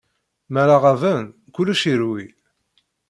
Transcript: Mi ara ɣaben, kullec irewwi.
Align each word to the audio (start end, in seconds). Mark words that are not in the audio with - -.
Mi 0.51 0.57
ara 0.61 0.75
ɣaben, 0.83 1.23
kullec 1.55 1.81
irewwi. 1.91 2.25